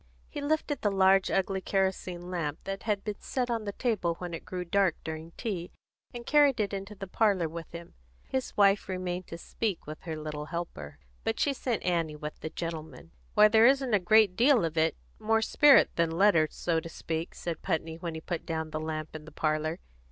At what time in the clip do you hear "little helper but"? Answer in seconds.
10.17-11.39